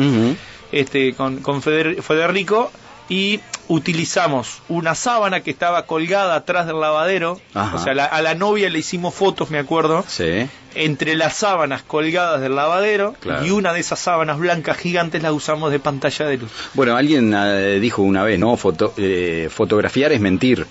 este, 0.73 1.15
con, 1.15 1.39
con 1.39 1.63
Feder- 1.63 2.03
Federico, 2.03 2.71
y 3.11 3.41
utilizamos 3.69 4.61
una 4.69 4.95
sábana 4.95 5.41
que 5.41 5.51
estaba 5.51 5.87
colgada 5.87 6.35
atrás 6.35 6.67
del 6.67 6.81
lavadero, 6.81 7.41
Ajá. 7.55 7.77
o 7.77 7.79
sea, 7.79 7.95
la- 7.95 8.05
a 8.05 8.21
la 8.21 8.35
novia 8.35 8.69
le 8.69 8.79
hicimos 8.81 9.15
fotos, 9.15 9.51
me 9.51 9.59
acuerdo, 9.59 10.05
Sí. 10.07 10.47
entre 10.75 11.15
las 11.17 11.37
sábanas 11.37 11.83
colgadas 11.83 12.41
del 12.41 12.55
lavadero 12.55 13.15
Claro. 13.21 13.47
y 13.47 13.51
una 13.51 13.73
de 13.73 13.81
esas 13.81 13.99
sábanas 13.99 14.39
blancas 14.39 14.77
gigantes 14.77 15.23
la 15.23 15.33
usamos 15.33 15.71
de 15.71 15.79
pantalla 15.81 16.27
de 16.27 16.37
luz. 16.39 16.51
Bueno, 16.75 16.97
alguien 16.97 17.33
eh, 17.35 17.79
dijo 17.81 18.03
una 18.03 18.25
vez, 18.25 18.39
¿no? 18.39 18.57
Foto- 18.57 18.93
eh, 18.99 19.49
fotografiar 19.51 20.13
es 20.13 20.21
mentir. 20.21 20.67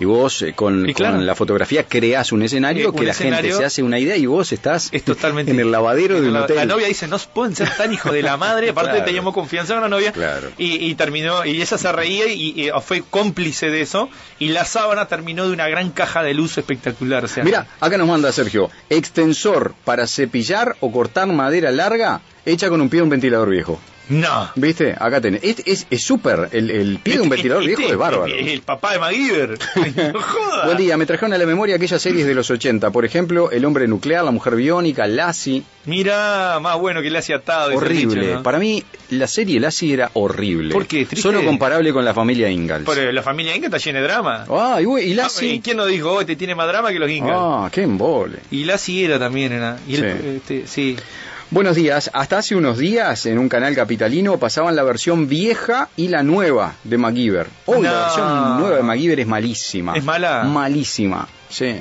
Y 0.00 0.04
vos 0.06 0.42
eh, 0.42 0.52
con, 0.54 0.88
Y 0.88 0.94
claro. 0.94 1.16
con 1.16 1.26
la 1.26 1.34
fotografía 1.36 1.84
creás 1.84 2.32
un 2.32 2.42
escenario 2.42 2.86
Eh, 2.86 2.90
un 2.90 2.96
que 2.96 3.04
la 3.04 3.14
gente 3.14 3.52
se 3.52 3.64
hace 3.64 3.82
una 3.82 3.98
idea 3.98 4.16
y 4.16 4.26
vos 4.26 4.52
estás 4.52 4.88
Es 4.90 5.04
totalmente. 5.04 5.52
en 5.52 5.60
el 5.60 5.70
lavadero 5.70 6.20
de 6.20 6.26
un 6.28 6.32
la, 6.34 6.42
hotel. 6.44 6.56
la 6.56 6.66
novia 6.66 6.88
dice, 6.88 7.06
no 7.06 7.18
pueden 7.32 7.54
ser 7.54 7.70
tan 7.76 7.92
hijos 7.92 8.12
de 8.12 8.22
la 8.22 8.36
madre. 8.36 8.70
Aparte 8.70 8.90
Claro. 8.90 9.04
teníamos 9.04 9.34
confianza 9.34 9.74
en 9.74 9.82
la 9.82 9.88
novia. 9.88 10.10
Claro. 10.12 10.50
Y, 10.58 10.84
y 10.86 10.94
terminó, 10.96 11.44
y 11.44 11.50
ella 11.62 11.66
se 11.66 11.92
reía 11.92 12.26
y, 12.26 12.60
y 12.60 12.70
fue 12.82 13.02
cómplice 13.08 13.70
de 13.70 13.82
eso. 13.82 14.08
Y 14.38 14.48
la 14.48 14.64
sábana 14.64 15.06
terminó 15.06 15.46
de 15.46 15.52
una 15.52 15.68
gran 15.68 15.90
caja 15.90 16.22
de 16.22 16.34
luz 16.34 16.56
espectacular. 16.58 17.24
O 17.24 17.28
sea, 17.28 17.44
Mira, 17.44 17.66
acá 17.78 17.98
nos 17.98 18.08
manda 18.08 18.32
Sergio, 18.32 18.70
extensor 18.88 19.74
para 19.84 20.06
cepillar 20.06 20.76
o 20.80 20.90
cortar 20.90 21.26
madera 21.28 21.70
larga 21.70 22.20
hecha 22.46 22.68
con 22.68 22.80
un 22.80 22.88
pie 22.88 22.98
de 22.98 23.04
un 23.04 23.10
ventilador 23.10 23.50
viejo. 23.50 23.78
No. 24.10 24.50
¿Viste? 24.56 24.94
Acá 24.98 25.20
tenés. 25.20 25.42
Es 25.42 25.62
es- 25.64 25.86
es 25.90 26.02
súper. 26.04 26.48
El, 26.52 26.70
el 26.70 26.98
pie 26.98 27.14
de 27.14 27.20
un 27.20 27.24
Este- 27.26 27.36
ventilador 27.36 27.62
este- 27.62 27.76
viejo 27.76 27.92
es 27.92 27.98
bárbaro. 27.98 28.26
El, 28.26 28.48
el 28.48 28.60
papá 28.62 28.92
de 28.92 28.98
MacGyver. 28.98 29.58
no 30.12 30.20
joda. 30.20 30.64
Buen 30.66 30.76
día, 30.76 30.96
me 30.96 31.06
trajeron 31.06 31.32
a 31.32 31.38
la 31.38 31.46
memoria 31.46 31.76
aquellas 31.76 32.02
series 32.02 32.26
de 32.26 32.34
los 32.34 32.50
80. 32.50 32.90
Por 32.90 33.04
ejemplo, 33.04 33.50
El 33.50 33.64
hombre 33.64 33.86
nuclear, 33.88 34.24
La 34.24 34.30
mujer 34.30 34.56
biónica, 34.56 35.06
Lassie. 35.06 35.62
Mira, 35.86 36.58
más 36.60 36.78
bueno 36.78 37.00
que 37.02 37.16
hacía 37.16 37.36
atado. 37.36 37.70
el 37.70 37.76
Horrible. 37.76 38.20
dicho, 38.22 38.34
¿no? 38.34 38.42
Para 38.42 38.58
mí, 38.58 38.82
la 39.10 39.26
serie 39.26 39.58
Lassie 39.60 39.92
era 39.94 40.10
horrible. 40.14 40.72
¿Por 40.74 40.86
qué? 40.86 41.06
Triste. 41.06 41.16
Solo 41.22 41.44
comparable 41.44 41.92
con 41.92 42.04
la 42.04 42.12
familia 42.12 42.48
Ingalls. 42.50 42.84
Pero 42.92 43.10
la 43.12 43.22
familia 43.22 43.54
Inga 43.56 43.66
está 43.68 43.78
llena 43.78 44.00
de 44.00 44.04
drama. 44.06 44.44
Ah, 44.50 44.78
y, 44.80 44.84
y 44.84 45.10
¿Y 45.10 45.14
Lassie. 45.14 45.60
quién 45.62 45.76
nos 45.76 45.86
dijo, 45.88 46.10
oh, 46.12 46.20
este 46.20 46.36
tiene 46.36 46.54
más 46.54 46.66
drama 46.68 46.90
que 46.90 46.98
los 46.98 47.10
Inga? 47.10 47.32
Ah, 47.34 47.68
qué 47.72 47.82
embole. 47.82 48.38
Y 48.50 48.64
Lassie 48.64 49.04
era 49.04 49.18
también, 49.18 49.52
era. 49.52 49.78
Y 49.86 49.96
Sí. 49.96 50.02
este, 50.04 50.66
sí. 50.66 50.96
Buenos 51.50 51.74
días. 51.74 52.10
Hasta 52.14 52.38
hace 52.38 52.54
unos 52.54 52.78
días 52.78 53.26
en 53.26 53.38
un 53.38 53.48
canal 53.48 53.74
capitalino 53.74 54.38
pasaban 54.38 54.76
la 54.76 54.84
versión 54.84 55.28
vieja 55.28 55.88
y 55.96 56.06
la 56.08 56.22
nueva 56.22 56.74
de 56.84 56.96
MacGyver. 56.96 57.48
Hoy 57.66 57.82
la 57.82 57.90
No. 57.90 58.00
versión 58.02 58.58
nueva 58.60 58.76
de 58.76 58.82
MacGyver 58.84 59.20
es 59.20 59.26
malísima. 59.26 59.96
¿Es 59.96 60.04
mala? 60.04 60.44
Malísima, 60.44 61.26
sí. 61.48 61.74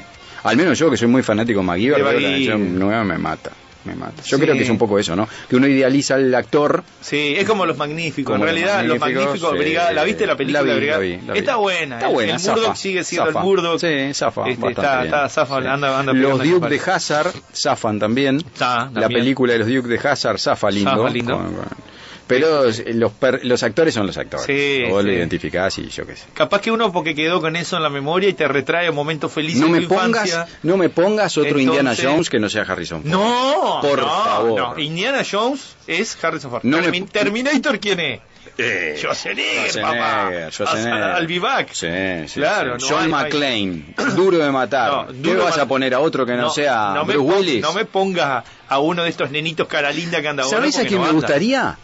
Al 0.43 0.57
menos 0.57 0.79
yo 0.79 0.89
que 0.89 0.97
soy 0.97 1.07
muy 1.07 1.21
fanático 1.21 1.59
de 1.59 1.65
MacGyver, 1.67 2.03
pero 2.03 2.19
la 2.19 2.29
versión 2.29 2.79
nueva 2.79 3.03
me 3.03 3.17
mata. 3.19 3.51
Me 3.85 3.95
mata. 3.95 4.21
Yo 4.23 4.37
Sí. 4.37 4.43
creo 4.43 4.55
que 4.55 4.63
es 4.63 4.69
un 4.69 4.77
poco 4.77 4.99
eso, 4.99 5.15
¿no? 5.15 5.27
Que 5.49 5.55
uno 5.55 5.65
idealiza 5.67 6.15
al 6.15 6.35
actor. 6.35 6.83
Sí, 6.99 7.35
es 7.37 7.45
como 7.47 7.65
Los 7.65 7.77
Magníficos. 7.77 8.33
Como 8.33 8.43
en 8.45 8.51
realidad, 8.53 8.83
Los 8.83 8.99
Magníficos, 8.99 9.25
Magníficos, 9.25 9.51
sí. 9.53 9.57
Brigada, 9.57 9.93
¿la 9.93 10.03
viste 10.03 10.27
la 10.27 10.35
película 10.35 10.61
La 10.61 10.73
vi, 10.73 10.79
Brigada? 10.79 10.97
la 10.99 11.03
vi, 11.05 11.19
la 11.25 11.33
vi. 11.33 11.39
Está 11.39 11.55
buena. 11.55 11.95
Está 11.95 12.07
el- 12.07 12.13
buena, 12.13 12.35
El, 12.35 12.41
Murdoch 12.41 12.75
sigue 12.75 13.03
siendo 13.05 13.27
zafa. 13.27 13.39
el 13.39 13.45
Murdoch. 13.45 13.79
Sí, 13.79 14.13
zafa. 14.13 14.49
Este, 14.49 14.67
está, 14.69 15.29
zafa, 15.29 15.61
Sí. 15.61 15.67
anda, 15.67 15.99
anda 15.99 16.13
Los 16.13 16.43
Duke 16.43 16.67
de 16.69 16.79
Hazard 16.91 17.31
zafan 17.53 17.99
también. 17.99 18.37
Está, 18.37 18.89
La 18.93 19.07
película 19.07 19.53
de 19.53 19.59
los 19.59 19.67
Duke 19.69 19.87
de 19.87 19.97
Hazard 20.09 20.39
zafa 20.39 20.69
lindo. 20.69 20.91
Zafa 20.91 21.09
lindo. 21.09 21.37
Con- 21.37 21.53
con- 21.55 21.88
Pero 22.29 22.63
los, 22.93 23.11
per- 23.13 23.43
los 23.43 23.63
actores 23.63 23.93
son 23.93 24.05
los 24.07 24.17
actores. 24.17 24.45
Sí, 24.45 24.83
Vos 24.89 25.03
lo 25.03 25.11
identificás 25.11 25.77
y 25.79 25.89
yo 25.89 26.05
qué 26.05 26.15
sé. 26.15 26.25
Capaz 26.33 26.61
que 26.61 26.71
uno 26.71 26.91
porque 26.93 27.13
quedó 27.15 27.41
con 27.41 27.55
eso 27.55 27.75
en 27.77 27.83
la 27.83 27.89
memoria 27.89 28.29
y 28.29 28.33
te 28.33 28.47
retrae 28.47 28.91
momentos 28.91 29.31
felices 29.33 29.59
No 29.61 29.65
de 29.67 29.71
me 29.73 29.81
tu 29.81 29.87
pongas, 29.89 30.27
infancia. 30.27 30.47
no 30.63 30.77
me 30.77 30.89
pongas 30.89 31.35
otro 31.37 31.49
Entonces- 31.59 31.65
Indiana 31.65 31.95
Jones 32.01 32.29
que 32.29 32.39
no 32.39 32.47
sea 32.49 32.61
Harrison 32.61 33.01
Ford. 33.01 33.11
No, 33.11 33.79
Por 33.81 33.99
no, 33.99 34.07
favor. 34.07 34.59
no. 34.77 34.79
Indiana 34.79 35.23
Jones 35.29 35.75
es 35.87 36.17
Harrison 36.23 36.51
Ford. 36.51 36.61
No 36.63 36.77
me- 36.77 36.87
Termin- 36.87 37.09
Terminator, 37.09 37.79
¿quién 37.79 37.99
es? 37.99 38.19
Eh, 38.57 38.95
Schwarzenegger, 38.97 39.81
papá. 39.81 40.29
Schwarzenegger, 40.49 40.51
Schwarzenegger. 40.53 40.93
Al- 41.03 41.11
al 41.15 41.27
vivac. 41.27 41.69
Sí, 41.73 41.87
sí, 42.27 42.39
Claro, 42.39 42.79
sí. 42.79 42.87
no 42.89 42.97
John 42.97 43.09
McClane, 43.09 43.95
duro 44.15 44.37
de 44.37 44.51
matar. 44.51 45.07
No, 45.13 45.21
¿Qué 45.23 45.35
vas 45.35 45.57
a 45.57 45.65
poner 45.67 45.93
a 45.93 45.99
otro 45.99 46.25
que 46.25 46.33
no, 46.33 46.49
sea 46.49 46.91
no 46.93 47.05
Bruce 47.05 47.19
Willis? 47.19 47.61
No 47.61 47.73
me 47.73 47.85
pongas 47.85 48.43
a 48.67 48.79
uno 48.79 49.03
de 49.03 49.09
estos 49.09 49.31
nenitos 49.31 49.67
cara 49.67 49.91
linda 49.91 50.21
que 50.21 50.27
anda. 50.27 50.43
¿Sabés 50.43 50.77
a 50.77 50.85
quién 50.85 51.01
me 51.01 51.11
gustaría? 51.11 51.77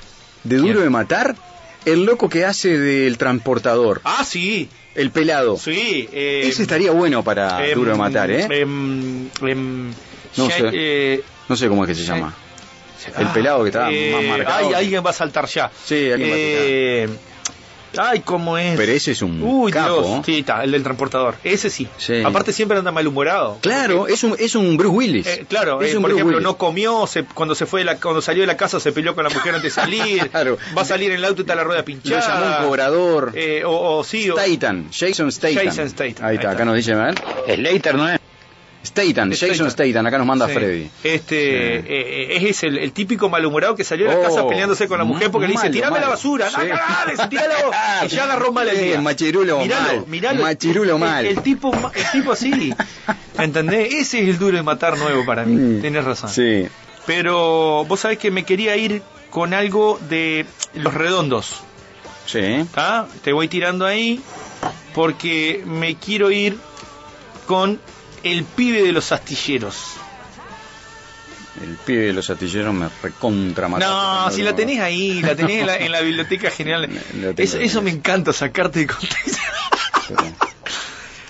De 0.46 0.58
duro 0.58 0.80
de 0.82 0.90
matar. 0.90 1.36
El 1.86 2.06
loco 2.06 2.30
que 2.30 2.46
hace 2.46 2.78
del 2.80 3.18
transportador. 3.18 4.02
Ah, 4.06 4.24
sí. 4.26 4.70
El 4.96 5.12
pelado. 5.12 5.58
Sí. 5.58 6.08
eh, 6.12 6.44
Ese 6.46 6.64
estaría 6.64 6.92
bueno 6.92 7.24
para 7.24 7.68
em, 7.68 7.76
duro 7.76 7.92
de 7.92 7.98
matar, 7.98 8.32
¿eh? 8.32 8.48
em, 8.50 9.28
em, 9.42 9.90
No 10.38 10.50
sé. 10.50 10.70
eh, 10.74 11.22
No 11.50 11.56
sé 11.56 11.68
cómo 11.68 11.84
es 11.84 11.90
que 11.90 11.96
se 11.96 12.04
llama. 12.06 12.34
El 13.20 13.28
pelado 13.28 13.62
que 13.64 13.70
está 13.70 13.92
eh, 13.92 14.12
más 14.14 14.24
marcado. 14.24 14.68
Ay, 14.70 14.74
alguien 14.74 15.06
va 15.06 15.10
a 15.12 15.14
saltar 15.14 15.46
ya. 15.48 15.70
Sí, 15.84 16.10
alguien 16.12 16.32
va 16.32 16.34
a 16.34 17.08
Ay, 17.98 18.20
¿cómo 18.22 18.58
es? 18.58 18.78
Pero 18.78 18.92
ese 18.92 19.12
es 19.12 19.22
un 19.22 19.42
Uy, 19.42 19.72
capo. 19.72 20.02
Dios. 20.02 20.26
Sí, 20.26 20.40
está, 20.40 20.64
el 20.64 20.72
del 20.72 20.84
transportador. 20.84 21.36
Ese 21.44 21.70
sí. 21.70 21.88
Sí. 21.98 22.22
Aparte 22.24 22.52
siempre 22.54 22.78
anda 22.78 22.92
malhumorado. 22.92 23.58
Claro, 23.62 24.08
es 24.08 24.24
un, 24.24 24.36
es 24.40 24.56
un 24.56 24.78
Bruce 24.78 24.96
Willis. 24.96 25.28
Eh, 25.28 25.46
claro, 25.48 25.82
es 25.82 25.94
eh, 25.94 25.98
un 25.98 26.02
por 26.04 26.12
Bruce 26.12 26.22
ejemplo, 26.22 26.38
Willis. 26.38 26.44
no 26.44 26.58
comió, 26.58 27.08
se- 27.08 27.24
cuando 27.26 27.56
se 27.56 27.66
fue 27.66 27.82
de 27.82 27.86
la, 27.86 27.98
cuando 27.98 28.22
salió 28.22 28.42
de 28.42 28.48
la 28.48 28.58
casa 28.58 28.80
se 28.80 28.92
peleó 28.92 29.16
con 29.16 29.24
la 29.24 29.30
mujer 29.30 29.56
antes 29.56 29.76
de 29.76 29.82
salir, 29.82 30.30
Claro. 30.32 30.58
va 30.78 30.82
a 30.82 30.86
salir 30.86 31.12
en 31.12 31.18
el 31.18 31.26
auto 31.26 31.42
y 31.42 31.44
está 31.44 31.56
la 31.56 31.64
rueda 31.64 31.80
Lo 31.80 31.86
pinchada. 31.86 32.22
llamó 32.42 32.58
un 32.60 32.66
cobrador. 32.66 33.32
Eh, 33.36 33.64
o, 33.66 33.98
o 34.00 34.04
sí, 34.04 34.30
o- 34.30 34.36
Jason 34.36 34.52
Statham. 34.52 34.90
Jason 34.92 35.32
Statham, 35.32 35.56
Ahí 35.56 35.58
ahí 36.32 36.36
está, 36.36 36.50
está. 36.50 36.52
acá 36.52 36.66
nos 36.66 36.76
dice, 36.76 36.94
¿verdad? 36.96 37.16
Slater, 37.54 37.96
¿no 37.96 38.10
es? 38.10 38.20
Statham, 38.86 39.32
Jason 39.34 39.70
Statham. 39.72 40.06
Acá 40.06 40.18
nos 40.18 40.28
manda 40.28 40.48
Sí. 40.48 40.54
Freddy. 40.54 40.90
Este 41.04 41.82
Sí. 41.82 41.86
eh, 41.90 42.50
es 42.50 42.64
el, 42.64 42.78
el 42.78 42.92
típico 42.92 43.30
malhumorado 43.30 43.76
que 43.76 43.84
salió 43.84 44.08
de 44.08 44.14
la 44.16 44.20
Oh, 44.20 44.24
casa 44.24 44.48
peleándose 44.48 44.88
con 44.88 44.98
la 45.00 45.04
mujer 45.06 45.32
porque 45.32 45.48
le 45.48 45.54
dice, 45.54 45.64
malo, 45.66 45.74
tirame 45.74 46.00
la 46.00 46.10
basura, 46.10 46.50
Sí. 46.50 46.56
tiralo. 47.30 47.72
y 48.06 48.08
ya 48.08 48.24
agarró 48.26 48.52
mal 48.52 48.68
el 48.68 48.80
día. 48.80 49.02
machirulo 49.02 49.60
miralo, 49.60 49.84
mal, 50.00 50.08
Miralo, 50.08 50.42
machirulo 50.44 50.98
mal. 50.98 51.26
El, 51.26 51.42
tipo, 51.42 51.74
el 51.94 52.12
tipo 52.12 52.32
así, 52.32 52.74
¿entendés? 53.40 53.94
Ese 53.94 54.22
es 54.22 54.30
el 54.30 54.38
duro 54.40 54.58
de 54.58 54.64
matar 54.64 54.98
nuevo 54.98 55.26
para 55.26 55.44
mí, 55.46 55.56
Mm, 55.56 55.82
tenés 55.82 56.04
razón. 56.04 56.30
Sí. 56.30 56.68
Pero 57.06 57.86
vos 57.88 58.00
sabés 58.00 58.18
que 58.18 58.32
me 58.32 58.44
quería 58.44 58.76
ir 58.78 59.02
con 59.30 59.54
algo 59.54 60.00
de 60.10 60.46
los 60.74 60.94
redondos, 60.94 61.62
Sí. 62.26 62.40
¿está? 62.40 63.08
Te 63.24 63.32
voy 63.34 63.48
tirando 63.48 63.86
ahí 63.86 64.22
porque 64.94 65.62
me 65.66 65.96
quiero 65.96 66.32
ir 66.32 66.58
con 67.46 67.80
el 68.26 68.44
pibe 68.44 68.82
de 68.82 68.92
los 68.92 69.12
astilleros. 69.12 69.94
El 71.62 71.76
pibe 71.86 72.08
de 72.08 72.14
los 72.14 72.30
astilleros 72.30 72.74
me 72.74 72.90
recontra 73.02 73.70
No, 73.70 74.30
si 74.32 74.42
la 74.42 74.56
tenés 74.56 74.80
ahí, 74.80 75.22
la 75.22 75.36
tenés 75.36 75.62
en 75.62 75.68
la, 75.68 75.78
en 75.78 75.92
la 75.92 76.02
biblioteca 76.02 76.50
general. 76.50 76.90
Eso, 77.38 77.82
me 77.82 77.92
encanta, 77.92 78.34
sacarte 78.34 78.80
de 78.80 78.88
contexto. 78.88 79.38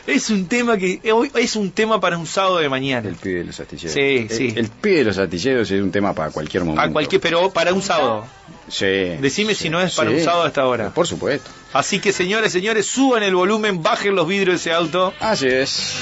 Es 0.07 0.29
un 0.29 0.47
tema 0.47 0.77
que 0.77 1.01
hoy 1.11 1.31
es 1.35 1.55
un 1.55 1.71
tema 1.71 1.99
para 1.99 2.17
un 2.17 2.27
sábado 2.27 2.59
de 2.59 2.69
mañana. 2.69 3.09
El 3.09 3.15
pibe 3.15 3.39
de 3.39 3.45
los 3.45 3.59
astilleros. 3.59 3.93
Sí, 3.93 3.99
el, 3.99 4.29
sí. 4.29 4.53
El 4.55 4.69
pibe 4.69 4.97
de 4.99 5.03
los 5.05 5.17
astilleros 5.17 5.69
es 5.69 5.81
un 5.81 5.91
tema 5.91 6.13
para 6.13 6.31
cualquier 6.31 6.63
momento. 6.63 6.81
A 6.81 6.91
cualquier, 6.91 7.19
pero 7.21 7.51
para 7.51 7.73
un 7.73 7.81
sábado. 7.81 8.25
Sí. 8.67 8.85
Decime 9.19 9.53
sí, 9.55 9.63
si 9.63 9.69
no 9.69 9.79
es 9.81 9.93
para 9.95 10.09
sí. 10.09 10.17
un 10.17 10.23
sábado 10.23 10.43
a 10.43 10.47
esta 10.47 10.65
hora. 10.65 10.89
Por 10.89 11.07
supuesto. 11.07 11.49
Así 11.73 11.99
que 11.99 12.11
señores, 12.11 12.51
señores, 12.51 12.87
suban 12.87 13.23
el 13.23 13.35
volumen, 13.35 13.83
bajen 13.83 14.15
los 14.15 14.27
vidrios 14.27 14.63
de 14.63 14.71
ese 14.71 14.73
auto. 14.73 15.13
Así 15.19 15.47
es. 15.47 15.93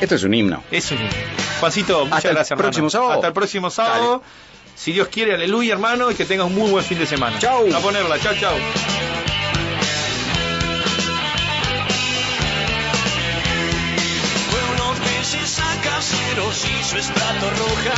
Esto 0.00 0.14
es 0.14 0.22
un 0.22 0.34
himno. 0.34 0.62
Es 0.70 0.90
un 0.90 0.98
Juancito, 1.60 2.04
muchas 2.04 2.16
Hasta 2.18 2.28
el 2.28 2.34
gracias, 2.34 2.50
hermano. 2.52 2.64
próximo 2.68 2.90
sábado. 2.90 3.12
Hasta 3.12 3.26
el 3.28 3.32
próximo 3.32 3.70
sábado. 3.70 4.22
Si 4.76 4.92
Dios 4.92 5.08
quiere, 5.08 5.34
aleluya, 5.34 5.74
hermano, 5.74 6.10
y 6.10 6.14
que 6.14 6.24
tengas 6.24 6.46
un 6.46 6.54
muy 6.54 6.70
buen 6.70 6.84
fin 6.84 6.98
de 6.98 7.06
semana. 7.06 7.38
Chau. 7.38 7.74
A 7.74 7.78
ponerla, 7.78 8.18
chao, 8.20 8.34
chao. 8.38 8.54
pero 16.34 16.52
se 16.52 16.68
hizo 16.68 16.98
estrato 16.98 17.50
roja, 17.50 17.94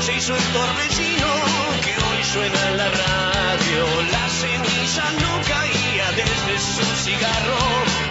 se 0.00 0.14
hizo 0.14 0.34
el 0.34 0.42
torbellino 0.44 1.26
que 1.82 1.90
hoy 1.90 2.24
suena 2.24 2.70
en 2.70 2.78
la 2.78 2.88
radio. 2.88 4.02
La 4.12 4.26
ceniza 4.28 5.12
no 5.20 5.42
caía 5.42 6.10
desde 6.12 6.58
su 6.58 6.84
cigarro 7.04 7.58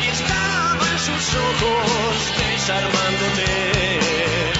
y 0.01 0.05
estaba 0.05 0.91
en 0.91 0.99
sus 0.99 1.35
ojos 1.35 2.31
desarmándote. 2.37 4.52